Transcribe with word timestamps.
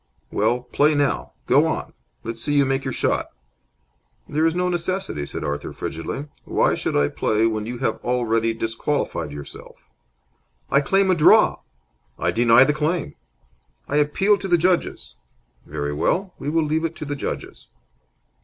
"Well, 0.31 0.61
play 0.61 0.95
now. 0.95 1.33
Go 1.45 1.67
on! 1.67 1.93
Let's 2.23 2.41
see 2.41 2.55
you 2.55 2.65
make 2.65 2.83
your 2.83 2.91
shot." 2.91 3.29
"There 4.27 4.47
is 4.47 4.55
no 4.55 4.67
necessity," 4.67 5.27
said 5.27 5.43
Arthur, 5.43 5.71
frigidly. 5.73 6.25
"Why 6.43 6.73
should 6.73 6.95
I 6.97 7.07
play 7.07 7.45
when 7.45 7.67
you 7.67 7.77
have 7.77 7.97
already 8.03 8.51
disqualified 8.55 9.31
yourself?" 9.31 9.75
"I 10.71 10.81
claim 10.81 11.11
a 11.11 11.13
draw!" 11.15 11.59
"I 12.17 12.31
deny 12.31 12.63
the 12.63 12.73
claim." 12.73 13.13
"I 13.87 13.97
appeal 13.97 14.39
to 14.39 14.47
the 14.47 14.57
judges." 14.57 15.13
"Very 15.67 15.93
well. 15.93 16.33
We 16.39 16.49
will 16.49 16.63
leave 16.63 16.83
it 16.83 16.95
to 16.95 17.05
the 17.05 17.15
judges." 17.15 17.67